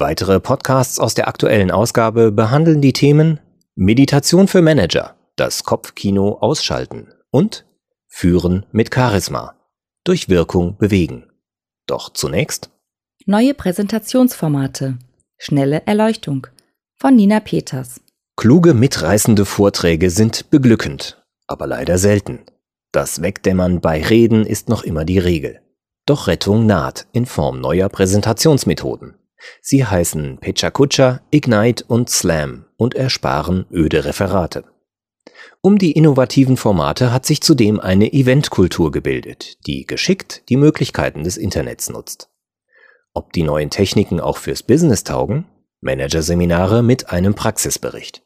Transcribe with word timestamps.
Weitere 0.00 0.40
Podcasts 0.40 0.98
aus 0.98 1.12
der 1.12 1.28
aktuellen 1.28 1.70
Ausgabe 1.70 2.32
behandeln 2.32 2.80
die 2.80 2.94
Themen 2.94 3.38
Meditation 3.74 4.48
für 4.48 4.62
Manager, 4.62 5.14
das 5.36 5.62
Kopfkino 5.62 6.38
ausschalten 6.40 7.12
und 7.30 7.66
Führen 8.08 8.64
mit 8.72 8.94
Charisma, 8.94 9.56
durch 10.04 10.30
Wirkung 10.30 10.78
bewegen. 10.78 11.26
Doch 11.86 12.14
zunächst 12.14 12.70
Neue 13.26 13.52
Präsentationsformate, 13.52 14.96
schnelle 15.36 15.82
Erleuchtung 15.84 16.46
von 16.96 17.14
Nina 17.14 17.40
Peters. 17.40 18.00
Kluge, 18.36 18.72
mitreißende 18.72 19.44
Vorträge 19.44 20.08
sind 20.08 20.48
beglückend, 20.48 21.22
aber 21.46 21.66
leider 21.66 21.98
selten. 21.98 22.38
Das 22.90 23.20
Wegdämmern 23.20 23.82
bei 23.82 24.02
Reden 24.02 24.46
ist 24.46 24.70
noch 24.70 24.82
immer 24.82 25.04
die 25.04 25.18
Regel. 25.18 25.60
Doch 26.06 26.26
Rettung 26.26 26.64
naht 26.64 27.06
in 27.12 27.26
Form 27.26 27.60
neuer 27.60 27.90
Präsentationsmethoden. 27.90 29.19
Sie 29.60 29.84
heißen 29.84 30.38
Pechakucha, 30.38 31.20
Ignite 31.30 31.84
und 31.86 32.10
Slam 32.10 32.66
und 32.76 32.94
ersparen 32.94 33.66
öde 33.70 34.04
Referate. 34.04 34.64
Um 35.62 35.78
die 35.78 35.92
innovativen 35.92 36.56
Formate 36.56 37.12
hat 37.12 37.26
sich 37.26 37.42
zudem 37.42 37.80
eine 37.80 38.12
Eventkultur 38.12 38.90
gebildet, 38.90 39.66
die 39.66 39.86
geschickt 39.86 40.42
die 40.48 40.56
Möglichkeiten 40.56 41.24
des 41.24 41.36
Internets 41.36 41.90
nutzt. 41.90 42.30
Ob 43.12 43.32
die 43.32 43.42
neuen 43.42 43.70
Techniken 43.70 44.20
auch 44.20 44.38
fürs 44.38 44.62
Business 44.62 45.04
taugen? 45.04 45.46
Managerseminare 45.80 46.82
mit 46.82 47.10
einem 47.10 47.34
Praxisbericht. 47.34 48.22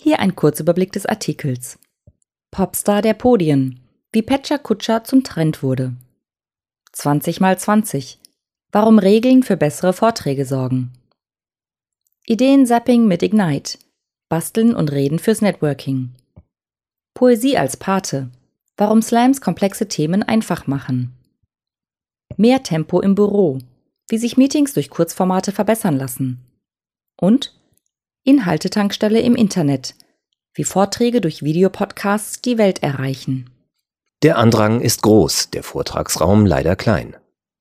Hier 0.00 0.18
ein 0.20 0.34
Kurzüberblick 0.34 0.92
des 0.92 1.06
Artikels. 1.06 1.78
Popstar 2.50 3.02
der 3.02 3.14
Podien. 3.14 3.80
Wie 4.12 4.22
Pecha 4.22 4.58
Kutscher 4.58 5.04
zum 5.04 5.24
Trend 5.24 5.62
wurde. 5.62 5.94
20 6.92 7.40
mal 7.40 7.58
20. 7.58 8.18
Warum 8.74 8.98
Regeln 8.98 9.42
für 9.42 9.58
bessere 9.58 9.92
Vorträge 9.92 10.46
sorgen. 10.46 10.94
Ideensapping 12.24 13.06
mit 13.06 13.22
Ignite. 13.22 13.78
Basteln 14.30 14.74
und 14.74 14.90
Reden 14.90 15.18
fürs 15.18 15.42
Networking. 15.42 16.14
Poesie 17.12 17.58
als 17.58 17.76
Pate. 17.76 18.30
Warum 18.78 19.02
Slams 19.02 19.42
komplexe 19.42 19.88
Themen 19.88 20.22
einfach 20.22 20.66
machen. 20.66 21.12
Mehr 22.38 22.62
Tempo 22.62 23.02
im 23.02 23.14
Büro. 23.14 23.58
Wie 24.08 24.16
sich 24.16 24.38
Meetings 24.38 24.72
durch 24.72 24.88
Kurzformate 24.88 25.52
verbessern 25.52 25.98
lassen. 25.98 26.40
Und 27.20 27.54
Inhaltetankstelle 28.24 29.20
im 29.20 29.34
Internet. 29.34 29.94
Wie 30.54 30.64
Vorträge 30.64 31.20
durch 31.20 31.42
Videopodcasts 31.42 32.40
die 32.40 32.56
Welt 32.56 32.82
erreichen. 32.82 33.50
Der 34.22 34.38
Andrang 34.38 34.80
ist 34.80 35.02
groß, 35.02 35.50
der 35.50 35.62
Vortragsraum 35.62 36.46
leider 36.46 36.74
klein. 36.74 37.16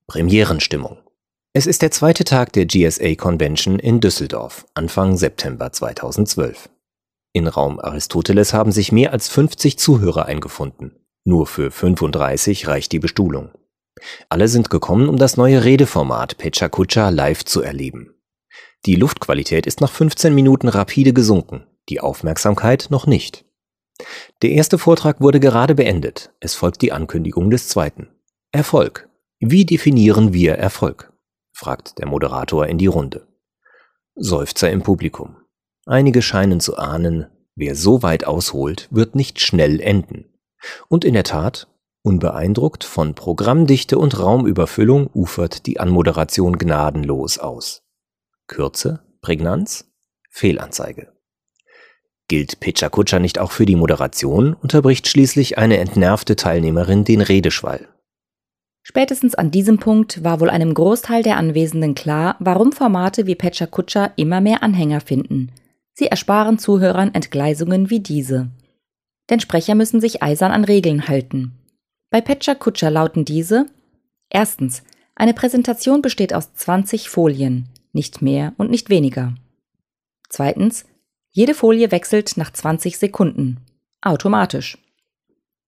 Premierenstimmung. 0.08 1.01
Es 1.54 1.68
ist 1.68 1.82
der 1.82 1.92
zweite 1.92 2.24
Tag 2.24 2.54
der 2.54 2.66
GSA 2.66 3.16
Convention 3.16 3.78
in 3.78 4.00
Düsseldorf, 4.00 4.66
Anfang 4.74 5.18
September 5.18 5.70
2012. 5.70 6.70
In 7.34 7.46
Raum 7.46 7.78
Aristoteles 7.78 8.54
haben 8.54 8.72
sich 8.72 8.94
mehr 8.94 9.12
als 9.12 9.28
50 9.28 9.78
Zuhörer 9.78 10.28
eingefunden. 10.28 10.96
Nur 11.26 11.48
für 11.48 11.70
35 11.70 12.70
reicht 12.70 12.94
die 12.94 13.00
Bestuhlung. 13.00 13.52
Alle 14.30 14.48
sind 14.48 14.70
gekommen, 14.70 15.10
um 15.10 15.18
das 15.18 15.36
neue 15.36 15.66
Redeformat 15.66 16.38
Pechakucha 16.38 17.10
live 17.10 17.44
zu 17.44 17.62
erleben. 17.62 18.16
Die 18.86 18.96
Luftqualität 18.96 19.68
ist 19.68 19.82
nach 19.82 19.92
15 19.92 20.34
Minuten 20.34 20.70
rapide 20.70 21.12
gesunken, 21.12 21.68
die 21.90 22.00
Aufmerksamkeit 22.00 22.88
noch 22.92 23.08
nicht. 23.08 23.44
Der 24.42 24.52
erste 24.52 24.78
Vortrag 24.78 25.20
wurde 25.20 25.42
gerade 25.42 25.76
beendet. 25.76 26.32
Es 26.40 26.56
folgt 26.56 26.82
die 26.82 26.94
Ankündigung 26.94 27.50
des 27.50 27.68
zweiten. 27.68 28.08
Erfolg. 28.54 29.10
Wie 29.42 29.66
definieren 29.66 30.32
wir 30.32 30.54
Erfolg? 30.56 31.11
Fragt 31.62 32.00
der 32.00 32.08
Moderator 32.08 32.66
in 32.66 32.80
die 32.80 32.88
Runde. 32.88 33.28
Seufzer 34.16 34.72
im 34.72 34.82
Publikum. 34.82 35.38
Einige 35.86 36.24
scheinen 36.24 36.60
zu 36.60 36.76
ahnen, 36.76 37.28
wer 37.56 37.76
so 37.76 38.02
weit 38.02 38.26
ausholt, 38.26 38.88
wird 38.90 39.14
nicht 39.14 39.40
schnell 39.40 39.80
enden. 39.80 40.26
Und 40.90 41.06
in 41.06 41.14
der 41.14 41.24
Tat, 41.24 41.68
unbeeindruckt 42.02 42.84
von 42.84 43.14
Programmdichte 43.14 44.00
und 44.00 44.18
Raumüberfüllung 44.18 45.08
ufert 45.14 45.68
die 45.68 45.80
Anmoderation 45.80 46.58
gnadenlos 46.58 47.38
aus. 47.38 47.84
Kürze, 48.48 49.04
Prägnanz, 49.22 49.86
Fehlanzeige. 50.32 51.14
Gilt 52.28 52.60
Pechakucha 52.60 53.20
nicht 53.20 53.38
auch 53.38 53.52
für 53.52 53.68
die 53.68 53.76
Moderation, 53.76 54.56
unterbricht 54.56 55.08
schließlich 55.08 55.60
eine 55.60 55.78
entnervte 55.78 56.36
Teilnehmerin 56.36 57.04
den 57.04 57.22
Redeschwall. 57.22 57.88
Spätestens 58.84 59.36
an 59.36 59.52
diesem 59.52 59.78
Punkt 59.78 60.24
war 60.24 60.40
wohl 60.40 60.50
einem 60.50 60.74
Großteil 60.74 61.24
der 61.24 61.38
Anwesenden 61.38 61.94
klar, 61.94 62.36
warum 62.40 62.72
Formate 62.72 63.28
wie 63.28 63.36
Pecha 63.36 63.68
Kutscher 63.68 64.12
immer 64.16 64.42
mehr 64.42 64.64
Anhänger 64.64 65.02
finden. 65.02 65.52
Sie 65.94 66.08
ersparen 66.08 66.58
Zuhörern 66.58 67.14
Entgleisungen 67.14 67.90
wie 67.90 68.00
diese. 68.00 68.50
Denn 69.30 69.40
Sprecher 69.40 69.76
müssen 69.76 70.02
sich 70.02 70.24
eisern 70.24 70.52
an 70.52 70.66
Regeln 70.66 71.08
halten. 71.08 71.54
Bei 72.10 72.22
Pecha 72.22 72.56
Kutscher 72.56 72.90
lauten 72.90 73.24
diese 73.24 73.68
Erstens, 74.32 74.84
eine 75.14 75.34
Präsentation 75.34 76.02
besteht 76.02 76.34
aus 76.34 76.54
20 76.54 77.10
Folien, 77.10 77.68
nicht 77.92 78.22
mehr 78.22 78.54
und 78.58 78.72
nicht 78.72 78.90
weniger. 78.90 79.36
Zweitens, 80.30 80.86
jede 81.32 81.54
Folie 81.54 81.92
wechselt 81.92 82.38
nach 82.38 82.52
20 82.52 82.98
Sekunden, 82.98 83.58
automatisch. 84.02 84.78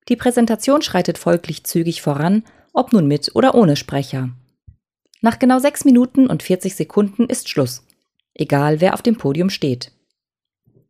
Die 0.07 0.15
Präsentation 0.15 0.81
schreitet 0.81 1.17
folglich 1.17 1.65
zügig 1.65 2.01
voran 2.01 2.43
ob 2.73 2.91
nun 2.91 3.07
mit 3.07 3.35
oder 3.35 3.55
ohne 3.55 3.75
Sprecher. 3.75 4.29
Nach 5.21 5.39
genau 5.39 5.59
6 5.59 5.85
Minuten 5.85 6.27
und 6.27 6.43
40 6.43 6.75
Sekunden 6.75 7.27
ist 7.27 7.47
Schluss, 7.47 7.85
egal 8.33 8.81
wer 8.81 8.93
auf 8.93 9.01
dem 9.01 9.17
Podium 9.17 9.49
steht. 9.49 9.91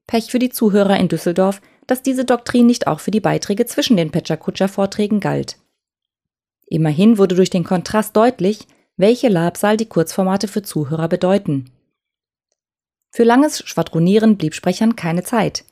Pech 0.08 0.32
für 0.32 0.40
die 0.40 0.50
Zuhörer 0.50 0.98
in 0.98 1.08
Düsseldorf, 1.08 1.62
dass 1.86 2.02
diese 2.02 2.26
Doktrin 2.26 2.66
nicht 2.66 2.88
auch 2.88 3.00
für 3.00 3.12
die 3.12 3.20
Beiträge 3.20 3.66
zwischen 3.66 3.98
den 3.98 4.12
Petscher-Kutscher-Vorträgen 4.12 5.20
galt. 5.20 5.58
Immerhin 6.66 7.18
wurde 7.18 7.36
durch 7.36 7.50
den 7.50 7.64
Kontrast 7.64 8.16
deutlich, 8.16 8.68
welche 8.98 9.28
Labsal 9.28 9.78
die 9.78 9.86
Kurzformate 9.86 10.48
für 10.48 10.62
Zuhörer 10.62 11.08
bedeuten. 11.08 11.70
Für 13.12 13.24
langes 13.24 13.60
Schwadronieren 13.68 14.38
blieb 14.38 14.56
Sprechern 14.56 14.96
keine 14.96 15.24
Zeit. 15.24 15.66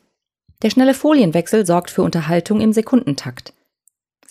Der 0.62 0.70
schnelle 0.70 0.94
Folienwechsel 0.94 1.66
sorgt 1.66 1.90
für 1.90 2.04
Unterhaltung 2.04 2.62
im 2.62 2.74
Sekundentakt. 2.74 3.54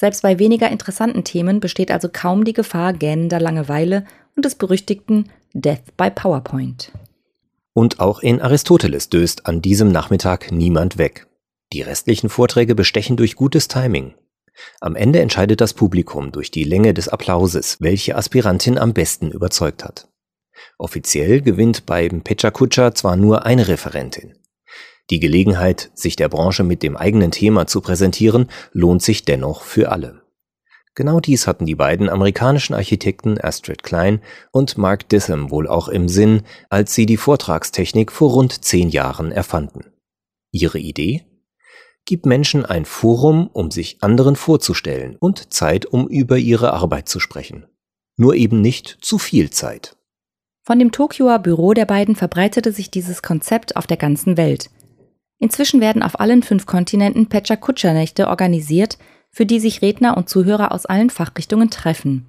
Selbst 0.01 0.23
bei 0.23 0.39
weniger 0.39 0.71
interessanten 0.71 1.25
Themen 1.25 1.61
besteht 1.61 1.91
also 1.91 2.09
kaum 2.11 2.45
die 2.45 2.55
Gefahr 2.55 2.95
gähnender 2.95 3.39
Langeweile 3.39 4.07
und 4.35 4.47
des 4.47 4.55
berüchtigten 4.55 5.29
Death 5.53 5.95
by 5.99 6.09
PowerPoint. 6.11 6.91
Und 7.75 8.01
auch 8.01 8.21
in 8.21 8.41
Aristoteles 8.41 9.11
döst 9.11 9.45
an 9.45 9.61
diesem 9.61 9.93
Nachmittag 9.93 10.53
niemand 10.53 10.97
weg. 10.97 11.27
Die 11.75 11.83
restlichen 11.83 12.31
Vorträge 12.31 12.75
bestechen 12.75 13.19
durch 13.19 13.37
gutes 13.37 13.69
Timing. 13.69 14.15
Am 14.81 14.97
Ende 14.97 15.21
entscheidet 15.21 15.61
das 15.61 15.75
Publikum 15.75 16.33
durch 16.33 16.51
die 16.51 16.65
Länge 16.65 16.95
des 16.95 17.09
Applauses, 17.09 17.77
welche 17.81 18.17
Aspirantin 18.17 18.79
am 18.79 18.95
besten 18.95 19.31
überzeugt 19.31 19.85
hat. 19.85 20.09
Offiziell 20.79 21.43
gewinnt 21.43 21.85
beim 21.85 22.23
Pechakucha 22.23 22.95
zwar 22.95 23.17
nur 23.17 23.45
eine 23.45 23.69
Referentin. 23.69 24.33
Die 25.11 25.21
Gelegenheit, 25.21 25.91
sich 25.95 26.15
der 26.15 26.29
Branche 26.29 26.63
mit 26.63 26.83
dem 26.83 26.97
eigenen 26.97 27.33
Thema 27.33 27.67
zu 27.67 27.81
präsentieren, 27.81 28.47
lohnt 28.73 29.03
sich 29.03 29.25
dennoch 29.25 29.63
für 29.63 29.91
alle. 29.91 30.23
Genau 30.95 31.21
dies 31.21 31.47
hatten 31.47 31.67
die 31.67 31.75
beiden 31.75 32.09
amerikanischen 32.09 32.75
Architekten 32.75 33.39
Astrid 33.41 33.83
Klein 33.83 34.21
und 34.53 34.77
Mark 34.77 35.09
Ditham 35.09 35.51
wohl 35.51 35.69
auch 35.69 35.89
im 35.89 36.09
Sinn, 36.09 36.43
als 36.69 36.95
sie 36.95 37.07
die 37.07 37.17
Vortragstechnik 37.17 38.11
vor 38.11 38.33
rund 38.33 38.65
zehn 38.65 38.89
Jahren 38.89 39.33
erfanden. 39.33 39.93
Ihre 40.53 40.79
Idee? 40.79 41.25
Gib 42.07 42.27
Menschen 42.27 42.65
ein 42.65 42.85
Forum, 42.85 43.51
um 43.53 43.71
sich 43.71 44.03
anderen 44.03 44.35
vorzustellen 44.35 45.17
und 45.17 45.53
Zeit, 45.53 45.87
um 45.87 46.09
über 46.09 46.39
ihre 46.39 46.73
Arbeit 46.73 47.09
zu 47.09 47.21
sprechen. 47.21 47.67
Nur 48.17 48.35
eben 48.35 48.61
nicht 48.61 48.99
zu 49.01 49.19
viel 49.19 49.51
Zeit. 49.51 49.97
Von 50.63 50.79
dem 50.79 50.93
Tokioer 50.93 51.39
Büro 51.39 51.73
der 51.73 51.87
beiden 51.87 52.17
verbreitete 52.17 52.73
sich 52.73 52.91
dieses 52.91 53.23
Konzept 53.23 53.77
auf 53.77 53.87
der 53.87 53.97
ganzen 53.97 54.37
Welt. 54.37 54.71
Inzwischen 55.41 55.81
werden 55.81 56.03
auf 56.03 56.21
allen 56.21 56.43
fünf 56.43 56.67
Kontinenten 56.67 57.27
Pecha-Kutscher-Nächte 57.27 58.29
organisiert, 58.29 58.99
für 59.31 59.47
die 59.47 59.59
sich 59.59 59.83
Redner 59.83 60.17
und 60.17 60.29
Zuhörer 60.29 60.71
aus 60.71 60.87
allen 60.87 61.11
Fachrichtungen 61.11 61.71
treffen. 61.71 62.27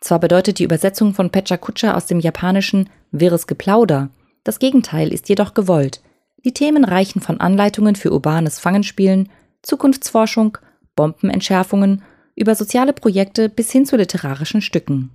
Zwar 0.00 0.18
bedeutet 0.18 0.58
die 0.58 0.64
Übersetzung 0.64 1.14
von 1.14 1.30
Pecha 1.30 1.56
Kutscher 1.56 1.96
aus 1.96 2.06
dem 2.06 2.20
Japanischen 2.20 2.90
wirres 3.10 3.46
Geplauder, 3.46 4.10
Das 4.44 4.58
Gegenteil 4.58 5.12
ist 5.12 5.28
jedoch 5.28 5.54
gewollt. 5.54 6.02
Die 6.44 6.52
Themen 6.52 6.84
reichen 6.84 7.20
von 7.20 7.40
Anleitungen 7.40 7.94
für 7.94 8.12
urbanes 8.12 8.58
Fangenspielen, 8.58 9.28
Zukunftsforschung, 9.62 10.58
Bombenentschärfungen, 10.96 12.02
über 12.34 12.56
soziale 12.56 12.92
Projekte 12.92 13.48
bis 13.48 13.70
hin 13.70 13.86
zu 13.86 13.96
literarischen 13.96 14.60
Stücken. 14.60 15.10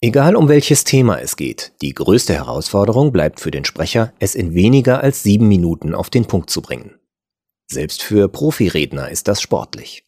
Egal 0.00 0.36
um 0.36 0.48
welches 0.48 0.84
Thema 0.84 1.20
es 1.20 1.34
geht, 1.34 1.72
die 1.82 1.92
größte 1.92 2.32
Herausforderung 2.32 3.10
bleibt 3.10 3.40
für 3.40 3.50
den 3.50 3.64
Sprecher, 3.64 4.12
es 4.20 4.36
in 4.36 4.54
weniger 4.54 5.02
als 5.02 5.24
sieben 5.24 5.48
Minuten 5.48 5.92
auf 5.92 6.08
den 6.08 6.26
Punkt 6.26 6.50
zu 6.50 6.62
bringen. 6.62 6.94
Selbst 7.66 8.04
für 8.04 8.28
Profiredner 8.28 9.10
ist 9.10 9.26
das 9.26 9.42
sportlich. 9.42 10.04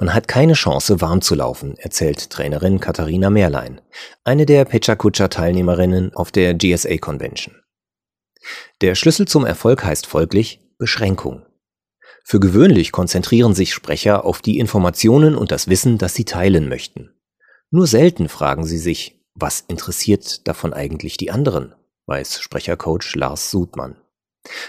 Man 0.00 0.12
hat 0.14 0.26
keine 0.26 0.54
Chance, 0.54 1.00
warm 1.00 1.22
zu 1.22 1.36
laufen, 1.36 1.76
erzählt 1.78 2.28
Trainerin 2.30 2.80
Katharina 2.80 3.30
Mehrlein, 3.30 3.80
eine 4.24 4.46
der 4.46 4.64
Pechakucha-Teilnehmerinnen 4.64 6.12
auf 6.12 6.32
der 6.32 6.54
GSA 6.54 6.96
Convention. 6.96 7.54
Der 8.80 8.96
Schlüssel 8.96 9.28
zum 9.28 9.46
Erfolg 9.46 9.84
heißt 9.84 10.08
folglich 10.08 10.60
Beschränkung. 10.76 11.46
Für 12.24 12.40
gewöhnlich 12.40 12.90
konzentrieren 12.90 13.54
sich 13.54 13.74
Sprecher 13.74 14.24
auf 14.24 14.42
die 14.42 14.58
Informationen 14.58 15.36
und 15.36 15.52
das 15.52 15.68
Wissen, 15.68 15.98
das 15.98 16.14
sie 16.14 16.24
teilen 16.24 16.68
möchten. 16.68 17.14
Nur 17.70 17.86
selten 17.86 18.28
fragen 18.28 18.64
sie 18.64 18.78
sich, 18.78 19.19
was 19.34 19.64
interessiert 19.68 20.46
davon 20.46 20.72
eigentlich 20.72 21.16
die 21.16 21.30
anderen? 21.30 21.74
weiß 22.06 22.40
Sprechercoach 22.40 23.14
Lars 23.14 23.50
Sudmann. 23.50 23.96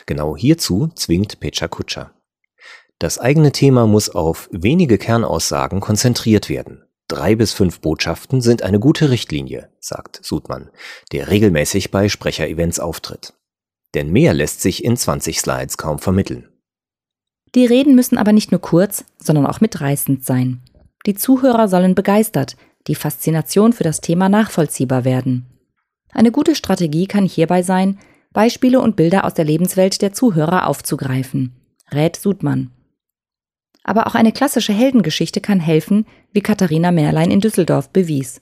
Genau 0.06 0.36
hierzu 0.36 0.90
zwingt 0.96 1.40
Pecha 1.40 1.68
Kutscher. 1.68 2.14
Das 3.00 3.18
eigene 3.18 3.52
Thema 3.52 3.88
muss 3.88 4.10
auf 4.10 4.48
wenige 4.52 5.00
Kernaussagen 5.00 5.80
konzentriert 5.80 6.50
werden. 6.50 6.84
Drei 7.08 7.36
bis 7.36 7.52
fünf 7.52 7.82
Botschaften 7.82 8.42
sind 8.42 8.62
eine 8.62 8.80
gute 8.80 9.10
Richtlinie, 9.10 9.70
sagt 9.80 10.20
Sudmann, 10.24 10.70
der 11.12 11.30
regelmäßig 11.30 11.92
bei 11.92 12.08
Sprecherevents 12.10 12.80
auftritt. 12.80 13.34
Denn 13.96 14.12
mehr 14.12 14.34
lässt 14.34 14.62
sich 14.62 14.84
in 14.84 14.96
20 14.96 15.40
Slides 15.40 15.78
kaum 15.78 16.00
vermitteln. 16.00 16.48
Die 17.56 17.66
Reden 17.66 17.96
müssen 17.96 18.18
aber 18.18 18.32
nicht 18.32 18.52
nur 18.52 18.62
kurz, 18.62 19.04
sondern 19.18 19.46
auch 19.46 19.60
mitreißend 19.60 20.24
sein. 20.24 20.62
Die 21.06 21.16
Zuhörer 21.16 21.68
sollen 21.68 21.96
begeistert, 21.96 22.56
die 22.88 22.96
Faszination 22.96 23.74
für 23.74 23.84
das 23.84 24.02
Thema 24.02 24.30
nachvollziehbar 24.30 25.06
werden. 25.06 25.46
Eine 26.12 26.32
gute 26.32 26.56
Strategie 26.56 27.08
kann 27.08 27.26
hierbei 27.26 27.64
sein, 27.64 28.00
Beispiele 28.34 28.80
und 28.80 28.96
Bilder 28.96 29.26
aus 29.26 29.34
der 29.34 29.46
Lebenswelt 29.46 30.02
der 30.02 30.14
Zuhörer 30.14 30.68
aufzugreifen, 30.68 31.56
rät 31.92 32.16
Sudmann. 32.16 32.72
Aber 33.84 34.08
auch 34.08 34.16
eine 34.16 34.32
klassische 34.32 34.74
Heldengeschichte 34.74 35.42
kann 35.42 35.60
helfen, 35.60 36.06
wie 36.32 36.42
Katharina 36.42 36.92
Merlein 36.92 37.32
in 37.32 37.42
Düsseldorf 37.42 37.90
bewies. 37.90 38.42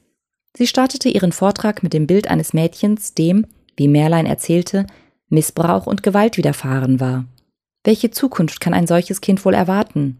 Sie 0.56 0.68
startete 0.68 1.10
ihren 1.10 1.32
Vortrag 1.32 1.84
mit 1.84 1.94
dem 1.94 2.08
Bild 2.08 2.28
eines 2.28 2.54
Mädchens, 2.54 3.14
dem, 3.14 3.46
wie 3.78 3.88
Merlein 3.88 4.26
erzählte, 4.26 4.86
Missbrauch 5.30 5.88
und 5.88 6.04
Gewalt 6.04 6.38
widerfahren 6.38 7.00
war. 7.00 7.26
Welche 7.84 8.12
Zukunft 8.12 8.60
kann 8.60 8.74
ein 8.74 8.88
solches 8.88 9.22
Kind 9.22 9.46
wohl 9.46 9.54
erwarten? 9.54 10.18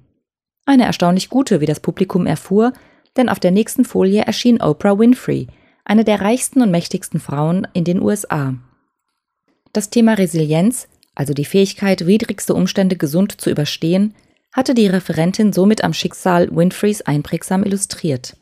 Eine 0.66 0.86
erstaunlich 0.86 1.30
gute, 1.30 1.62
wie 1.62 1.66
das 1.66 1.80
Publikum 1.80 2.26
erfuhr, 2.26 2.74
denn 3.18 3.30
auf 3.30 3.40
der 3.40 3.52
nächsten 3.52 3.86
Folie 3.86 4.22
erschien 4.22 4.62
Oprah 4.62 4.98
Winfrey, 4.98 5.48
eine 5.86 6.04
der 6.04 6.22
reichsten 6.22 6.62
und 6.62 6.72
mächtigsten 6.72 7.20
Frauen 7.20 7.68
in 7.74 7.84
den 7.84 8.02
USA. 8.02 8.54
Das 9.74 9.90
Thema 9.90 10.14
Resilienz, 10.14 10.88
also 11.16 11.34
die 11.34 11.46
Fähigkeit, 11.46 12.06
widrigste 12.06 12.54
Umstände 12.54 12.96
gesund 12.96 13.40
zu 13.42 13.50
überstehen, 13.50 14.16
hatte 14.52 14.74
die 14.74 14.88
Referentin 14.88 15.54
somit 15.54 15.84
am 15.84 15.94
Schicksal 15.94 16.50
Winfreys 16.56 17.02
einprägsam 17.02 17.64
illustriert. 17.64 18.36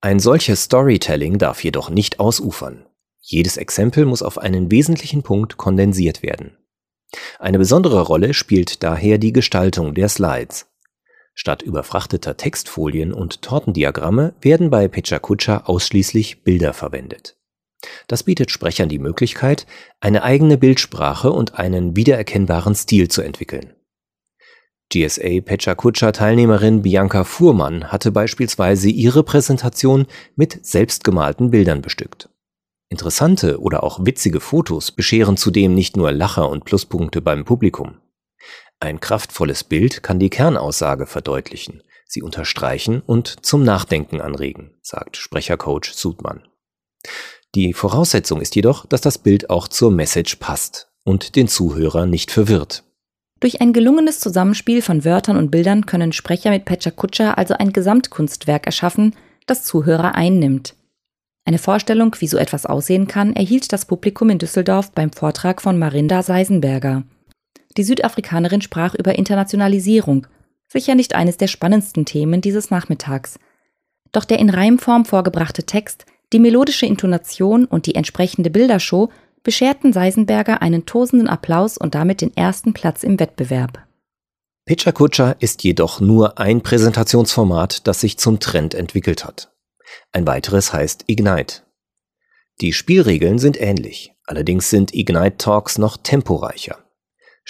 Ein 0.00 0.20
solches 0.20 0.64
Storytelling 0.64 1.38
darf 1.38 1.64
jedoch 1.64 1.90
nicht 1.90 2.20
ausufern. 2.20 2.86
Jedes 3.20 3.56
Exempel 3.56 4.06
muss 4.06 4.22
auf 4.22 4.38
einen 4.38 4.70
wesentlichen 4.70 5.22
Punkt 5.22 5.56
kondensiert 5.56 6.22
werden. 6.22 6.56
Eine 7.38 7.58
besondere 7.58 8.02
Rolle 8.02 8.34
spielt 8.34 8.82
daher 8.82 9.18
die 9.18 9.32
Gestaltung 9.32 9.94
der 9.94 10.08
Slides. 10.08 10.66
Statt 11.40 11.62
überfrachteter 11.62 12.36
Textfolien 12.36 13.12
und 13.12 13.42
Tortendiagramme 13.42 14.34
werden 14.40 14.70
bei 14.70 14.88
Pechakucha 14.88 15.58
ausschließlich 15.66 16.42
Bilder 16.42 16.72
verwendet. 16.72 17.36
Das 18.08 18.24
bietet 18.24 18.50
Sprechern 18.50 18.88
die 18.88 18.98
Möglichkeit, 18.98 19.64
eine 20.00 20.24
eigene 20.24 20.58
Bildsprache 20.58 21.30
und 21.30 21.54
einen 21.54 21.94
wiedererkennbaren 21.94 22.74
Stil 22.74 23.06
zu 23.06 23.22
entwickeln. 23.22 23.72
GSA 24.92 25.40
Pechakucha 25.44 26.10
Teilnehmerin 26.10 26.82
Bianca 26.82 27.22
Fuhrmann 27.22 27.92
hatte 27.92 28.10
beispielsweise 28.10 28.88
ihre 28.88 29.22
Präsentation 29.22 30.06
mit 30.34 30.66
selbstgemalten 30.66 31.52
Bildern 31.52 31.82
bestückt. 31.82 32.30
Interessante 32.88 33.60
oder 33.60 33.84
auch 33.84 34.04
witzige 34.04 34.40
Fotos 34.40 34.90
bescheren 34.90 35.36
zudem 35.36 35.72
nicht 35.72 35.96
nur 35.96 36.10
Lacher 36.10 36.48
und 36.48 36.64
Pluspunkte 36.64 37.22
beim 37.22 37.44
Publikum. 37.44 37.98
Ein 38.80 39.00
kraftvolles 39.00 39.64
Bild 39.64 40.02
kann 40.02 40.18
die 40.18 40.30
Kernaussage 40.30 41.06
verdeutlichen, 41.06 41.82
sie 42.06 42.22
unterstreichen 42.22 43.02
und 43.04 43.44
zum 43.44 43.64
Nachdenken 43.64 44.20
anregen, 44.20 44.78
sagt 44.82 45.16
Sprechercoach 45.16 45.92
Sudmann. 45.92 46.46
Die 47.54 47.72
Voraussetzung 47.72 48.40
ist 48.40 48.54
jedoch, 48.54 48.86
dass 48.86 49.00
das 49.00 49.18
Bild 49.18 49.50
auch 49.50 49.68
zur 49.68 49.90
Message 49.90 50.36
passt 50.36 50.92
und 51.02 51.34
den 51.34 51.48
Zuhörer 51.48 52.06
nicht 52.06 52.30
verwirrt. 52.30 52.84
Durch 53.40 53.60
ein 53.60 53.72
gelungenes 53.72 54.20
Zusammenspiel 54.20 54.82
von 54.82 55.04
Wörtern 55.04 55.36
und 55.36 55.50
Bildern 55.50 55.86
können 55.86 56.12
Sprecher 56.12 56.50
mit 56.50 56.64
Pecha 56.64 56.92
also 57.32 57.54
ein 57.54 57.72
Gesamtkunstwerk 57.72 58.66
erschaffen, 58.66 59.14
das 59.46 59.64
Zuhörer 59.64 60.14
einnimmt. 60.14 60.74
Eine 61.44 61.58
Vorstellung, 61.58 62.14
wie 62.18 62.26
so 62.26 62.36
etwas 62.36 62.66
aussehen 62.66 63.06
kann, 63.06 63.34
erhielt 63.34 63.72
das 63.72 63.86
Publikum 63.86 64.28
in 64.28 64.38
Düsseldorf 64.38 64.90
beim 64.92 65.12
Vortrag 65.12 65.62
von 65.62 65.78
Marinda 65.78 66.22
Seisenberger. 66.22 67.04
Die 67.76 67.84
Südafrikanerin 67.84 68.60
sprach 68.60 68.94
über 68.94 69.16
Internationalisierung, 69.16 70.26
sicher 70.66 70.94
nicht 70.94 71.14
eines 71.14 71.36
der 71.36 71.46
spannendsten 71.46 72.04
Themen 72.04 72.40
dieses 72.40 72.70
Nachmittags. 72.70 73.38
Doch 74.12 74.24
der 74.24 74.38
in 74.38 74.50
Reimform 74.50 75.04
vorgebrachte 75.04 75.64
Text, 75.64 76.06
die 76.32 76.38
melodische 76.38 76.86
Intonation 76.86 77.64
und 77.64 77.86
die 77.86 77.94
entsprechende 77.94 78.50
Bildershow 78.50 79.10
bescherten 79.42 79.92
Seisenberger 79.92 80.60
einen 80.62 80.84
tosenden 80.86 81.28
Applaus 81.28 81.78
und 81.78 81.94
damit 81.94 82.20
den 82.20 82.36
ersten 82.36 82.74
Platz 82.74 83.02
im 83.02 83.18
Wettbewerb. 83.18 83.86
Pitcher 84.66 84.92
Kutscher 84.92 85.36
ist 85.40 85.64
jedoch 85.64 86.00
nur 86.00 86.38
ein 86.38 86.62
Präsentationsformat, 86.62 87.86
das 87.86 88.00
sich 88.00 88.18
zum 88.18 88.40
Trend 88.40 88.74
entwickelt 88.74 89.24
hat. 89.24 89.50
Ein 90.12 90.26
weiteres 90.26 90.74
heißt 90.74 91.04
Ignite. 91.06 91.62
Die 92.60 92.74
Spielregeln 92.74 93.38
sind 93.38 93.58
ähnlich, 93.58 94.12
allerdings 94.24 94.68
sind 94.68 94.94
Ignite 94.94 95.38
Talks 95.38 95.78
noch 95.78 95.96
temporeicher. 95.96 96.78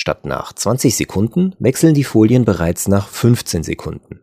Statt 0.00 0.26
nach 0.26 0.52
20 0.52 0.94
Sekunden 0.94 1.56
wechseln 1.58 1.92
die 1.92 2.04
Folien 2.04 2.44
bereits 2.44 2.86
nach 2.86 3.08
15 3.08 3.64
Sekunden. 3.64 4.20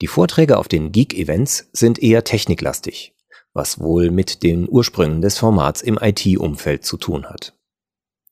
Die 0.00 0.08
Vorträge 0.08 0.58
auf 0.58 0.66
den 0.66 0.90
Geek-Events 0.90 1.68
sind 1.72 2.02
eher 2.02 2.24
techniklastig, 2.24 3.14
was 3.52 3.78
wohl 3.78 4.10
mit 4.10 4.42
den 4.42 4.68
Ursprüngen 4.68 5.22
des 5.22 5.38
Formats 5.38 5.80
im 5.80 5.96
IT-Umfeld 5.96 6.84
zu 6.84 6.96
tun 6.96 7.26
hat. 7.26 7.56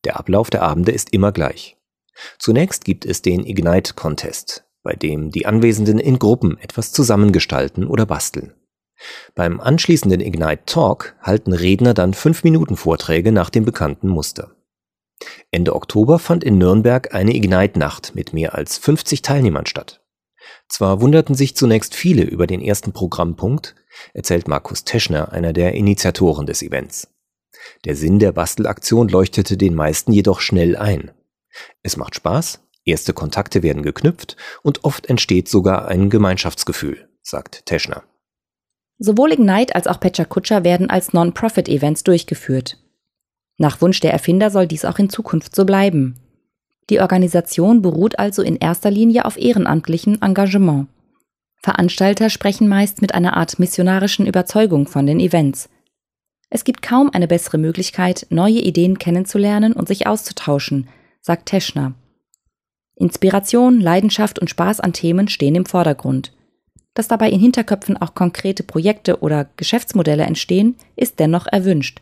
Der 0.05 0.19
Ablauf 0.19 0.51
der 0.51 0.63
Abende 0.63 0.91
ist 0.91 1.13
immer 1.13 1.31
gleich. 1.31 1.77
Zunächst 2.41 2.85
gibt 2.85 3.07
es 3.07 3.23
den 3.23 3.47
Ignite 3.47 3.95
Contest, 3.95 4.65
bei 4.83 4.95
dem 4.95 5.31
die 5.31 5.47
Anwesenden 5.47 6.01
in 6.01 6.19
Gruppen 6.19 6.59
etwas 6.59 6.91
zusammengestalten 6.91 7.87
oder 7.87 8.05
basteln. 8.05 8.53
Beim 9.37 9.61
anschließenden 9.61 10.21
Ignite 10.21 10.65
Talk 10.67 11.15
halten 11.23 11.53
Redner 11.53 11.95
dann 11.95 12.15
5 12.15 12.43
Minuten 12.43 12.77
Vorträge 12.77 13.31
nach 13.31 13.49
dem 13.49 13.65
bekannten 13.65 14.09
Muster. 14.09 14.58
Ende 15.51 15.75
Oktober 15.75 16.19
fand 16.19 16.45
in 16.45 16.59
Nürnberg 16.59 17.15
eine 17.15 17.35
Ignite-Nacht 17.35 18.15
mit 18.15 18.33
mehr 18.33 18.55
als 18.55 18.79
50 18.79 19.23
Teilnehmern 19.23 19.67
statt. 19.67 20.01
Zwar 20.69 21.01
wunderten 21.01 21.35
sich 21.35 21.57
zunächst 21.57 21.95
viele 21.95 22.23
über 22.23 22.47
den 22.47 22.61
ersten 22.61 22.93
Programmpunkt, 22.93 23.75
erzählt 24.15 24.49
Markus 24.49 24.85
Teschner, 24.85 25.33
einer 25.33 25.53
der 25.53 25.75
Initiatoren 25.75 26.47
des 26.47 26.63
Events. 26.63 27.09
Der 27.85 27.97
Sinn 27.97 28.19
der 28.19 28.33
Bastelaktion 28.33 29.09
leuchtete 29.09 29.57
den 29.57 29.75
meisten 29.75 30.13
jedoch 30.13 30.41
schnell 30.41 30.77
ein. 30.77 31.11
Es 31.83 31.97
macht 31.97 32.15
Spaß, 32.15 32.61
erste 32.85 33.13
Kontakte 33.13 33.63
werden 33.63 33.83
geknüpft 33.83 34.37
und 34.63 34.85
oft 34.85 35.07
entsteht 35.07 35.49
sogar 35.49 35.89
ein 35.89 36.11
Gemeinschaftsgefühl, 36.11 37.09
sagt 37.23 37.67
Teschner. 37.67 38.05
Sowohl 38.99 39.33
Ignite 39.33 39.75
als 39.75 39.87
auch 39.87 40.01
Pecha 40.01 40.25
Kutscher 40.25 40.65
werden 40.65 40.91
als 40.91 41.13
Non-Profit-Events 41.13 42.05
durchgeführt. 42.05 42.79
Nach 43.59 43.81
Wunsch 43.81 44.01
der 44.01 44.13
Erfinder 44.13 44.51
soll 44.51 44.67
dies 44.67 44.85
auch 44.85 44.99
in 44.99 45.11
Zukunft 45.11 45.55
so 45.55 45.65
bleiben. 45.65 46.15
Die 46.91 47.01
Organisation 47.01 47.83
beruht 47.83 48.19
also 48.19 48.43
in 48.43 48.57
erster 48.57 48.91
Linie 48.91 49.25
auf 49.25 49.37
ehrenamtlichem 49.37 50.19
Engagement. 50.23 50.87
Veranstalter 51.61 52.31
sprechen 52.31 52.69
meist 52.69 53.03
mit 53.03 53.15
einer 53.15 53.37
Art 53.37 53.59
missionarischen 53.59 54.27
Überzeugung 54.27 54.87
von 54.87 55.07
den 55.07 55.21
Events. 55.21 55.69
Es 56.51 56.65
gibt 56.65 56.81
kaum 56.81 57.11
eine 57.13 57.29
bessere 57.29 57.59
Möglichkeit, 57.59 58.27
neue 58.31 58.61
Ideen 58.61 58.99
kennenzulernen 58.99 59.75
und 59.75 59.89
sich 59.89 60.07
auszutauschen, 60.07 60.89
sagt 61.21 61.47
Teschner. 61.47 61.95
Inspiration, 62.95 63.81
Leidenschaft 63.81 64.39
und 64.39 64.49
Spaß 64.49 64.81
an 64.81 64.93
Themen 64.93 65.29
stehen 65.29 65.57
im 65.57 65.67
Vordergrund. 65.67 66.33
Dass 66.95 67.07
dabei 67.07 67.31
in 67.31 67.39
Hinterköpfen 67.39 67.97
auch 67.97 68.15
konkrete 68.15 68.63
Projekte 68.63 69.21
oder 69.21 69.49
Geschäftsmodelle 69.57 70.25
entstehen, 70.25 70.77
ist 70.97 71.21
dennoch 71.21 71.47
erwünscht. 71.47 72.01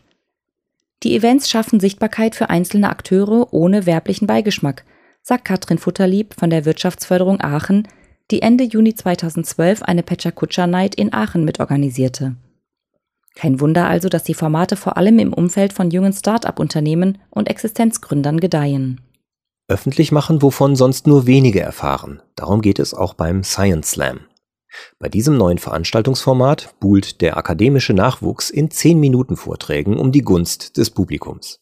Die 1.03 1.15
Events 1.15 1.49
schaffen 1.49 1.79
Sichtbarkeit 1.79 2.35
für 2.35 2.49
einzelne 2.49 2.89
Akteure 2.89 3.53
ohne 3.53 3.85
werblichen 3.85 4.25
Beigeschmack, 4.25 4.83
sagt 5.21 5.45
Katrin 5.45 5.77
Futterlieb 5.77 6.33
von 6.37 6.49
der 6.49 6.65
Wirtschaftsförderung 6.65 7.39
Aachen, 7.41 7.87
die 8.31 8.41
Ende 8.41 8.63
Juni 8.63 8.95
2012 8.95 9.83
eine 9.83 10.03
Pecha 10.03 10.31
Kutscher 10.31 10.67
Night 10.67 10.95
in 10.95 11.13
Aachen 11.13 11.45
mitorganisierte. 11.45 12.35
Kein 13.35 13.59
Wunder 13.59 13.87
also, 13.87 14.09
dass 14.09 14.23
die 14.23 14.33
Formate 14.33 14.75
vor 14.75 14.97
allem 14.97 15.19
im 15.19 15.31
Umfeld 15.31 15.71
von 15.71 15.91
jungen 15.91 16.11
Start-up-Unternehmen 16.11 17.19
und 17.29 17.49
Existenzgründern 17.49 18.39
gedeihen. 18.39 18.99
Öffentlich 19.67 20.11
machen, 20.11 20.41
wovon 20.41 20.75
sonst 20.75 21.05
nur 21.05 21.27
wenige 21.27 21.59
erfahren. 21.59 22.21
Darum 22.35 22.61
geht 22.61 22.79
es 22.79 22.95
auch 22.95 23.13
beim 23.13 23.43
Science 23.43 23.91
Slam. 23.91 24.21
Bei 24.99 25.09
diesem 25.09 25.37
neuen 25.37 25.57
Veranstaltungsformat 25.57 26.75
buhlt 26.79 27.21
der 27.21 27.37
akademische 27.37 27.93
Nachwuchs 27.93 28.49
in 28.49 28.71
10 28.71 28.99
Minuten 28.99 29.37
Vorträgen 29.37 29.97
um 29.97 30.11
die 30.11 30.21
Gunst 30.21 30.77
des 30.77 30.89
Publikums. 30.89 31.59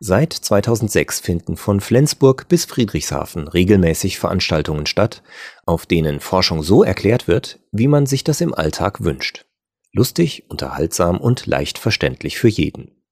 Seit 0.00 0.32
2006 0.32 1.20
finden 1.20 1.56
von 1.56 1.80
Flensburg 1.80 2.48
bis 2.48 2.64
Friedrichshafen 2.64 3.48
regelmäßig 3.48 4.18
Veranstaltungen 4.18 4.86
statt, 4.86 5.22
auf 5.66 5.86
denen 5.86 6.20
Forschung 6.20 6.62
so 6.62 6.82
erklärt 6.82 7.28
wird, 7.28 7.60
wie 7.72 7.88
man 7.88 8.06
sich 8.06 8.24
das 8.24 8.40
im 8.40 8.54
Alltag 8.54 9.04
wünscht. 9.04 9.46
Lustig, 9.92 10.44
unterhaltsam 10.48 11.18
und 11.20 11.46
leicht 11.46 11.78
verständlich 11.78 12.38
für 12.38 12.48
jeden. 12.48 13.02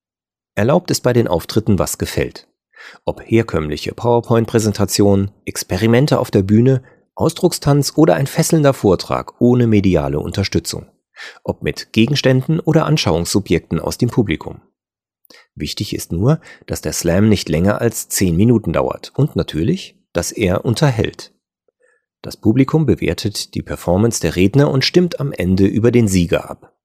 Erlaubt 0.54 0.90
ist 0.90 1.02
bei 1.02 1.12
den 1.12 1.28
Auftritten, 1.28 1.78
was 1.78 1.98
gefällt. 1.98 2.48
Ob 3.04 3.22
herkömmliche 3.22 3.92
PowerPoint-Präsentation, 3.92 5.30
Experimente 5.44 6.18
auf 6.18 6.30
der 6.30 6.42
Bühne, 6.42 6.82
Ausdruckstanz 7.16 7.94
oder 7.96 8.14
ein 8.14 8.26
fesselnder 8.26 8.74
Vortrag 8.74 9.40
ohne 9.40 9.66
mediale 9.66 10.20
Unterstützung. 10.20 10.86
Ob 11.42 11.62
mit 11.62 11.92
Gegenständen 11.92 12.60
oder 12.60 12.84
Anschauungssubjekten 12.84 13.80
aus 13.80 13.96
dem 13.96 14.10
Publikum. 14.10 14.60
Wichtig 15.54 15.94
ist 15.94 16.12
nur, 16.12 16.40
dass 16.66 16.82
der 16.82 16.92
Slam 16.92 17.28
nicht 17.28 17.48
länger 17.48 17.80
als 17.80 18.08
10 18.10 18.36
Minuten 18.36 18.74
dauert 18.74 19.12
und 19.16 19.34
natürlich, 19.34 19.98
dass 20.12 20.30
er 20.30 20.66
unterhält. 20.66 21.32
Das 22.20 22.36
Publikum 22.36 22.84
bewertet 22.84 23.54
die 23.54 23.62
Performance 23.62 24.20
der 24.20 24.36
Redner 24.36 24.70
und 24.70 24.84
stimmt 24.84 25.18
am 25.18 25.32
Ende 25.32 25.66
über 25.66 25.90
den 25.90 26.08
Sieger 26.08 26.50
ab. 26.50 26.76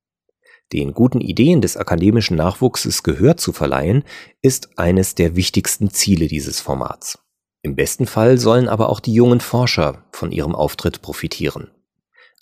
Den 0.71 0.93
guten 0.93 1.19
Ideen 1.19 1.59
des 1.59 1.75
akademischen 1.75 2.37
Nachwuchses 2.37 3.03
Gehör 3.03 3.35
zu 3.35 3.51
verleihen, 3.51 4.05
ist 4.41 4.77
eines 4.77 5.15
der 5.15 5.35
wichtigsten 5.35 5.89
Ziele 5.89 6.27
dieses 6.27 6.61
Formats. 6.61 7.19
Im 7.63 7.75
besten 7.75 8.07
Fall 8.07 8.37
sollen 8.37 8.67
aber 8.67 8.89
auch 8.89 8.99
die 8.99 9.13
jungen 9.13 9.39
Forscher 9.39 10.03
von 10.11 10.31
ihrem 10.31 10.55
Auftritt 10.55 11.01
profitieren. 11.01 11.69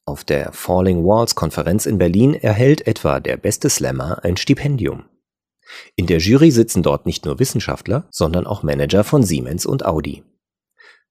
Auf 0.05 0.23
der 0.23 0.53
Falling 0.53 1.03
Walls 1.03 1.35
Konferenz 1.35 1.85
in 1.85 1.97
Berlin 1.97 2.33
erhält 2.33 2.87
etwa 2.87 3.19
der 3.19 3.37
beste 3.37 3.69
Slammer 3.69 4.23
ein 4.23 4.37
Stipendium. 4.37 5.05
In 5.95 6.07
der 6.07 6.17
Jury 6.17 6.51
sitzen 6.51 6.81
dort 6.81 7.05
nicht 7.05 7.25
nur 7.25 7.37
Wissenschaftler, 7.37 8.07
sondern 8.09 8.47
auch 8.47 8.63
Manager 8.63 9.03
von 9.03 9.21
Siemens 9.21 9.65
und 9.65 9.85
Audi. 9.85 10.23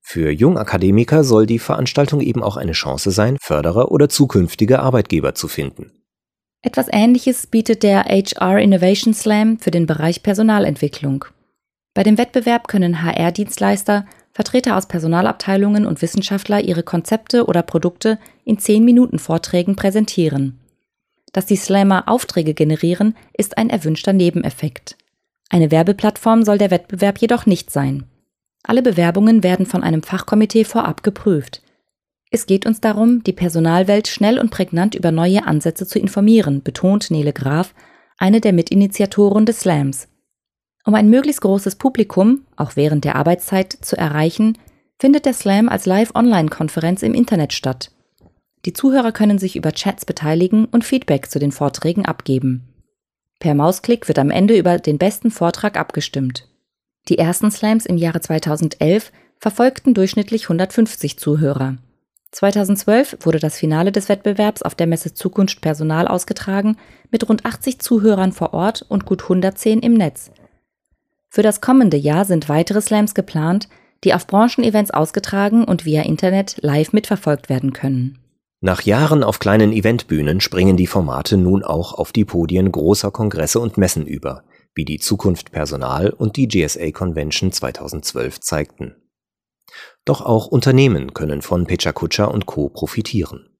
Für 0.01 0.31
Jungakademiker 0.31 1.23
soll 1.23 1.47
die 1.47 1.59
Veranstaltung 1.59 2.21
eben 2.21 2.43
auch 2.43 2.57
eine 2.57 2.73
Chance 2.73 3.11
sein, 3.11 3.37
Förderer 3.41 3.93
oder 3.93 4.09
zukünftige 4.09 4.81
Arbeitgeber 4.81 5.35
zu 5.35 5.49
finden. 5.49 5.93
Etwas 6.63 6.89
Ähnliches 6.91 7.47
bietet 7.47 7.83
der 7.83 8.05
HR 8.05 8.59
Innovation 8.59 9.15
Slam 9.15 9.59
für 9.59 9.71
den 9.71 9.87
Bereich 9.87 10.23
Personalentwicklung. 10.23 11.27
Bei 11.99 12.05
dem 12.05 12.17
Wettbewerb 12.17 12.69
können 12.69 13.03
HR-Dienstleister, 13.03 14.07
Vertreter 14.31 14.77
aus 14.77 14.87
Personalabteilungen 14.87 15.85
und 15.85 16.01
Wissenschaftler 16.01 16.61
ihre 16.61 16.85
Konzepte 16.85 17.47
oder 17.47 17.63
Produkte 17.63 18.21
in 18.45 18.57
10 18.57 18.85
Minuten 18.85 19.19
Vorträgen 19.19 19.75
präsentieren. 19.75 20.61
Dass 21.33 21.47
die 21.47 21.57
Slammer 21.57 22.05
Aufträge 22.07 22.55
generieren, 22.55 23.17
ist 23.37 23.59
ein 23.59 23.69
erwünschter 23.69 24.13
Nebeneffekt. 24.13 24.97
Eine 25.51 25.73
Werbeplattform 25.73 26.45
soll 26.45 26.59
der 26.59 26.71
Wettbewerb 26.71 27.19
jedoch 27.19 27.47
nicht 27.47 27.73
sein. 27.73 28.05
Alle 28.63 28.83
Bewerbungen 28.83 29.43
werden 29.43 29.67
von 29.67 29.83
einem 29.83 30.05
Fachkomitee 30.05 30.63
vorab 30.63 31.03
geprüft. 31.03 31.63
Es 32.31 32.47
geht 32.47 32.65
uns 32.65 32.81
darum, 32.81 33.25
die 33.25 33.33
Personalwelt 33.33 34.07
schnell 34.07 34.39
und 34.39 34.53
prägnant 34.53 34.95
über 34.95 35.11
neue 35.11 35.45
Ansätze 35.49 35.85
zu 35.85 35.99
informieren, 35.99 36.63
betont 36.63 37.11
Nele 37.11 37.33
Graf, 37.33 37.75
eine 38.19 38.41
der 38.41 38.53
Mitinitiatoren 38.53 39.47
des 39.47 39.59
Slams. 39.59 40.07
Um 40.89 40.95
ein 40.95 41.11
möglichst 41.11 41.43
großes 41.43 41.77
Publikum, 41.77 42.47
auch 42.57 42.75
während 42.75 43.05
der 43.05 43.17
Arbeitszeit, 43.17 43.77
zu 43.83 43.95
erreichen, 43.95 44.57
findet 44.99 45.27
der 45.27 45.35
Slam 45.35 45.69
als 45.69 45.85
Live-Online-Konferenz 45.85 47.03
im 47.03 47.13
Internet 47.13 47.53
statt. 47.53 47.91
Die 48.65 48.73
Zuhörer 48.73 49.13
können 49.13 49.39
sich 49.39 49.55
über 49.55 49.73
Chats 49.73 50.07
beteiligen 50.07 50.65
und 50.65 50.85
Feedback 50.85 51.31
zu 51.31 51.39
den 51.39 51.53
Vorträgen 51.53 52.07
abgeben. 52.07 52.73
Per 53.39 53.55
Mausklick 53.55 54.09
wird 54.09 54.19
am 54.19 54.31
Ende 54.31 54.57
über 54.57 54.79
den 54.79 54.97
besten 54.97 55.31
Vortrag 55.31 55.79
abgestimmt. 55.79 56.49
Die 57.11 57.19
ersten 57.19 57.51
Slams 57.51 57.85
im 57.85 57.99
Jahre 57.99 58.23
2011 58.23 59.13
verfolgten 59.37 59.93
durchschnittlich 59.93 60.45
150 60.45 61.19
Zuhörer. 61.19 61.77
2012 62.31 63.19
wurde 63.25 63.41
das 63.41 63.59
Finale 63.59 63.93
des 63.93 64.09
Wettbewerbs 64.09 64.63
auf 64.63 64.75
der 64.75 64.87
Messe 64.87 65.13
Zukunft 65.13 65.61
Personal 65.61 66.09
ausgetragen, 66.09 66.79
mit 67.11 67.29
rund 67.29 67.45
80 67.45 67.79
Zuhörern 67.79 68.33
vor 68.33 68.55
Ort 68.55 68.87
und 68.89 69.05
gut 69.05 69.25
110 69.25 69.81
im 69.81 69.93
Netz. 69.93 70.31
Für 71.31 71.43
das 71.43 71.61
kommende 71.61 71.97
Jahr 71.97 72.25
sind 72.25 72.49
weitere 72.49 72.81
Slams 72.81 73.15
geplant, 73.15 73.69
die 74.05 74.15
auf 74.15 74.27
Branchenevents 74.27 74.91
ausgetragen 74.91 75.65
und 75.65 75.85
via 75.85 76.03
Internet 76.03 76.57
live 76.61 76.93
mitverfolgt 76.93 77.49
werden 77.49 77.73
können. 77.73 78.19
Nach 78.61 78.83
Jahren 78.83 79.23
auf 79.23 79.39
kleinen 79.39 79.73
Eventbühnen 79.73 80.41
springen 80.41 80.77
die 80.77 80.87
Formate 80.87 81.37
nun 81.37 81.63
auch 81.63 81.95
auf 81.95 82.13
die 82.13 82.25
Podien 82.25 82.73
großer 82.73 83.11
Kongresse 83.11 83.61
und 83.61 83.77
Messen 83.77 84.07
über– 84.07 84.45
wie 84.79 84.85
die 84.85 85.01
Zukunft 85.01 85.51
Personal 85.51 86.11
und 86.11 86.37
die 86.37 86.47
GSA 86.47 86.93
Convention 86.93 87.51
2012 87.51 88.39
zeigten. 88.39 88.95
Doch 90.05 90.21
auch 90.21 90.47
Unternehmen 90.47 91.15
können 91.15 91.43
von 91.43 91.67
Pechakucha 91.67 92.27
und 92.27 92.47
Co. 92.47 92.69
profitieren. 92.69 93.51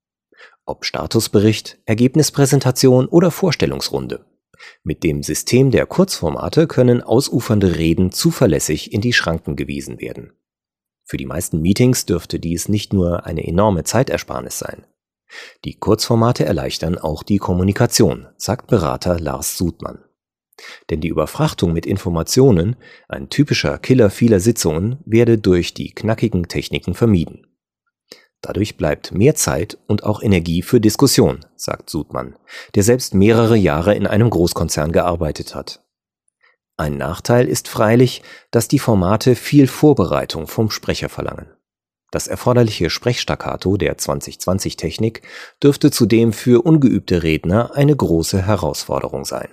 Ob 0.65 0.85
Statusbericht, 0.85 1.79
Ergebnispräsentation 1.87 3.07
oder 3.07 3.33
Vorstellungsrunde. 3.33 4.27
Mit 4.83 5.03
dem 5.05 5.23
System 5.23 5.71
der 5.71 5.87
Kurzformate 5.87 6.67
können 6.67 7.03
ausufernde 7.03 7.77
Reden 7.77 8.13
zuverlässig 8.13 8.93
in 8.93 9.01
die 9.01 9.13
Schranken 9.13 9.57
gewiesen 9.57 10.01
werden. 10.01 10.33
Für 11.05 11.17
die 11.17 11.27
meisten 11.27 11.61
Meetings 11.61 12.07
dürfte 12.07 12.39
dies 12.39 12.69
nicht 12.69 12.93
nur 12.93 13.25
eine 13.25 13.47
enorme 13.47 13.85
Zeitersparnis 13.85 14.59
sein. 14.59 14.87
Die 15.65 15.75
Kurzformate 15.75 16.45
erleichtern 16.45 16.99
auch 16.99 17.23
die 17.23 17.39
Kommunikation, 17.39 18.29
sagt 18.37 18.67
Berater 18.67 19.19
Lars 19.19 19.57
Sudmann. 19.57 20.05
Denn 20.91 21.01
die 21.01 21.09
Überfrachtung 21.09 21.73
mit 21.73 21.87
Informationen, 21.87 22.77
ein 23.09 23.29
typischer 23.31 23.79
Killer 23.79 24.11
vieler 24.11 24.41
Sitzungen, 24.41 24.99
werde 25.05 25.39
durch 25.39 25.75
die 25.75 25.93
knackigen 25.93 26.49
Techniken 26.49 26.95
vermieden. 26.95 27.48
Dadurch 28.41 28.77
bleibt 28.77 29.13
mehr 29.13 29.35
Zeit 29.35 29.79
und 29.87 30.05
auch 30.05 30.23
Energie 30.23 30.63
für 30.63 30.81
Diskussion, 30.81 31.45
sagt 31.57 31.91
Sudmann, 31.91 32.37
der 32.75 32.85
selbst 32.85 33.15
mehrere 33.15 33.57
Jahre 33.57 33.95
in 33.95 34.07
einem 34.07 34.31
Großkonzern 34.31 34.93
gearbeitet 34.93 35.55
hat. 35.55 35.85
Ein 36.77 36.97
Nachteil 36.97 37.49
ist 37.49 37.67
freilich, 37.67 38.23
dass 38.53 38.69
die 38.69 38.79
Formate 38.79 39.35
viel 39.35 39.67
Vorbereitung 39.67 40.47
vom 40.47 40.71
Sprecher 40.71 41.09
verlangen. 41.09 41.49
Das 42.13 42.29
erforderliche 42.29 42.89
Sprechstaccato 42.89 43.77
der 43.77 43.99
2020-Technik 43.99 45.23
dürfte 45.63 45.91
zudem 45.91 46.33
für 46.33 46.65
ungeübte 46.65 47.23
Redner 47.23 47.75
eine 47.75 47.95
große 47.95 48.47
Herausforderung 48.47 49.25
sein. 49.25 49.49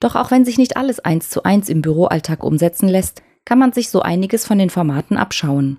Doch 0.00 0.16
auch 0.16 0.30
wenn 0.30 0.44
sich 0.44 0.58
nicht 0.58 0.76
alles 0.76 0.98
eins 0.98 1.30
zu 1.30 1.44
eins 1.44 1.68
im 1.68 1.80
Büroalltag 1.82 2.42
umsetzen 2.42 2.88
lässt, 2.88 3.22
kann 3.44 3.58
man 3.58 3.72
sich 3.72 3.88
so 3.88 4.02
einiges 4.02 4.46
von 4.46 4.58
den 4.58 4.70
Formaten 4.70 5.16
abschauen. 5.16 5.78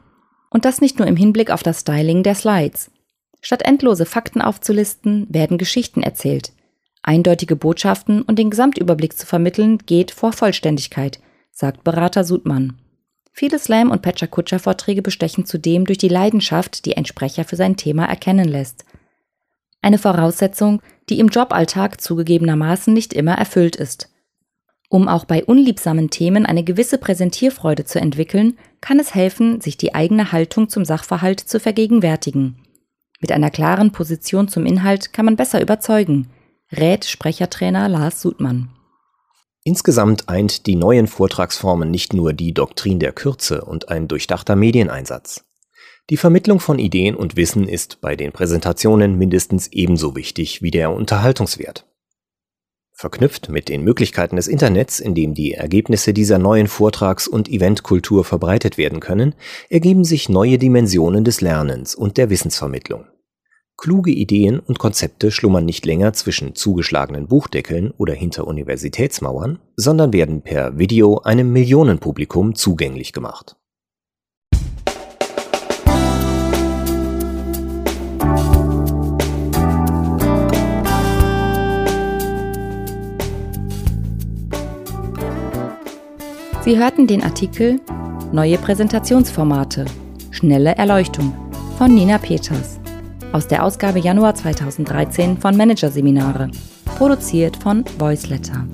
Und 0.52 0.66
das 0.66 0.82
nicht 0.82 1.00
nur 1.00 1.08
im 1.08 1.16
Hinblick 1.16 1.50
auf 1.50 1.64
das 1.64 1.80
Styling 1.80 2.22
der 2.22 2.36
Slides. 2.36 2.92
Statt 3.42 3.64
endlose 3.64 4.06
Fakten 4.06 4.42
aufzulisten, 4.42 5.26
werden 5.30 5.58
Geschichten 5.58 6.04
erzählt. 6.04 6.52
Eindeutige 7.02 7.56
Botschaften 7.56 8.22
und 8.22 8.38
den 8.38 8.52
Gesamtüberblick 8.52 9.18
zu 9.18 9.26
vermitteln 9.26 9.80
geht 9.80 10.12
vor 10.12 10.34
Vollständigkeit, 10.34 11.20
sagt 11.52 11.84
Berater 11.84 12.24
Sudmann. 12.24 12.78
Viele 13.32 13.58
Slam- 13.58 13.90
und 13.90 14.02
Pecha-Kutscher-Vorträge 14.04 15.02
bestechen 15.02 15.46
zudem 15.46 15.86
durch 15.86 15.98
die 15.98 16.10
Leidenschaft, 16.10 16.86
die 16.86 16.98
ein 16.98 17.06
Sprecher 17.06 17.46
für 17.46 17.56
sein 17.56 17.78
Thema 17.78 18.06
erkennen 18.06 18.48
lässt. 18.48 18.86
Eine 19.82 19.98
Voraussetzung, 19.98 20.82
die 21.10 21.20
im 21.20 21.30
Joballtag 21.30 22.02
zugegebenermaßen 22.02 22.94
nicht 22.94 23.14
immer 23.14 23.34
erfüllt 23.34 23.78
ist. 23.78 24.11
Um 24.92 25.08
auch 25.08 25.24
bei 25.24 25.46
unliebsamen 25.46 26.10
Themen 26.10 26.46
eine 26.46 26.66
gewisse 26.66 26.98
Präsentierfreude 26.98 27.86
zu 27.86 27.98
entwickeln, 28.02 28.58
kann 28.82 29.00
es 29.00 29.16
helfen, 29.16 29.62
sich 29.62 29.78
die 29.78 29.96
eigene 29.96 30.34
Haltung 30.34 30.68
zum 30.68 30.84
Sachverhalt 30.84 31.40
zu 31.40 31.62
vergegenwärtigen. 31.62 32.58
Mit 33.22 33.32
einer 33.32 33.52
klaren 33.52 33.94
Position 33.94 34.50
zum 34.50 34.66
Inhalt 34.66 35.14
kann 35.14 35.24
man 35.24 35.38
besser 35.38 35.62
überzeugen, 35.62 36.28
rät 36.74 37.06
Sprechertrainer 37.06 37.88
Lars 37.88 38.22
Sudmann. 38.22 38.68
Insgesamt 39.64 40.28
eint 40.28 40.66
die 40.66 40.76
neuen 40.76 41.08
Vortragsformen 41.08 41.90
nicht 41.90 42.12
nur 42.12 42.34
die 42.34 42.54
Doktrin 42.54 43.00
der 43.00 43.14
Kürze 43.14 43.64
und 43.64 43.88
ein 43.88 44.10
durchdachter 44.10 44.58
Medieneinsatz. 44.58 45.46
Die 46.10 46.18
Vermittlung 46.18 46.60
von 46.60 46.80
Ideen 46.80 47.16
und 47.16 47.38
Wissen 47.38 47.70
ist 47.70 48.02
bei 48.02 48.18
den 48.18 48.34
Präsentationen 48.34 49.18
mindestens 49.18 49.68
ebenso 49.68 50.18
wichtig 50.18 50.62
wie 50.62 50.72
der 50.72 50.92
Unterhaltungswert. 50.92 51.86
Verknüpft 52.94 53.50
mit 53.50 53.70
den 53.70 53.84
Möglichkeiten 53.84 54.36
des 54.36 54.48
Internets, 54.48 55.00
in 55.00 55.16
dem 55.16 55.34
die 55.34 55.54
Ergebnisse 55.54 56.14
dieser 56.14 56.38
neuen 56.38 56.68
Vortrags- 56.68 57.28
und 57.28 57.50
Eventkultur 57.50 58.24
verbreitet 58.24 58.78
werden 58.78 59.00
können, 59.00 59.34
ergeben 59.70 60.04
sich 60.04 60.30
neue 60.30 60.58
Dimensionen 60.58 61.24
des 61.24 61.42
Lernens 61.42 61.96
und 61.96 62.18
der 62.18 62.30
Wissensvermittlung. 62.30 63.06
Kluge 63.78 64.12
Ideen 64.12 64.60
und 64.60 64.78
Konzepte 64.78 65.32
schlummern 65.32 65.66
nicht 65.66 65.88
länger 65.88 66.14
zwischen 66.14 66.54
zugeschlagenen 66.54 67.28
Buchdeckeln 67.28 67.92
oder 67.98 68.14
hinter 68.14 68.46
Universitätsmauern, 68.46 69.58
sondern 69.76 70.14
werden 70.14 70.44
per 70.44 70.78
Video 70.78 71.18
einem 71.22 71.52
Millionenpublikum 71.52 72.54
zugänglich 72.54 73.12
gemacht. 73.12 73.56
Sie 86.64 86.78
hörten 86.78 87.08
den 87.08 87.24
Artikel 87.24 87.80
Neue 88.32 88.60
Präsentationsformate. 88.60 89.86
Schnelle 90.30 90.76
Erleuchtung 90.76 91.34
von 91.80 91.96
Nina 91.96 92.20
Peters 92.20 92.80
aus 93.32 93.48
der 93.48 93.64
Ausgabe 93.64 93.98
Januar 93.98 94.36
2013 94.36 95.40
von 95.40 95.58
Managerseminare, 95.58 96.52
produziert 96.98 97.58
von 97.58 97.84
Voiceletter. 97.98 98.68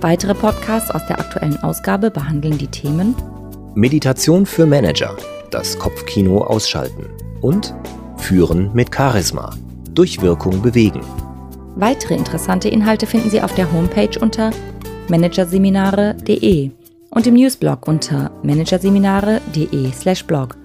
Weitere 0.00 0.34
Podcasts 0.34 0.92
aus 0.92 1.04
der 1.08 1.18
aktuellen 1.18 1.56
Ausgabe 1.64 2.12
behandeln 2.12 2.58
die 2.58 2.68
Themen 2.68 3.16
Meditation 3.74 4.46
für 4.46 4.64
Manager, 4.64 5.16
das 5.50 5.76
Kopfkino 5.78 6.42
ausschalten 6.42 7.06
und 7.40 7.74
Führen 8.18 8.70
mit 8.72 8.94
Charisma, 8.94 9.50
durch 9.90 10.22
Wirkung 10.22 10.62
bewegen. 10.62 11.00
Weitere 11.74 12.14
interessante 12.14 12.68
Inhalte 12.68 13.06
finden 13.06 13.30
Sie 13.30 13.42
auf 13.42 13.54
der 13.56 13.72
Homepage 13.72 14.16
unter 14.20 14.52
managerseminare.de 15.08 16.70
und 17.16 17.26
im 17.26 17.34
Newsblog 17.34 17.88
unter 17.88 18.30
managerseminare.de/blog. 18.42 20.56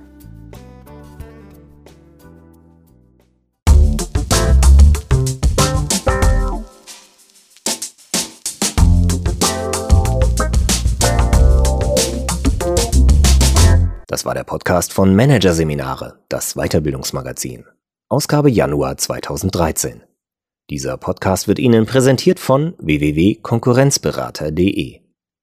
Das 14.08 14.26
war 14.26 14.34
der 14.34 14.44
Podcast 14.44 14.92
von 14.92 15.16
Managerseminare, 15.16 16.20
das 16.28 16.56
Weiterbildungsmagazin. 16.56 17.64
Ausgabe 18.10 18.52
Januar 18.52 18.98
2013. 18.98 20.04
Dieser 20.70 20.98
Podcast 20.98 21.48
wird 21.48 21.60
Ihnen 21.60 21.86
präsentiert 21.86 22.42
von 22.42 22.74
www.konkurrenzberater.de. 22.78 25.01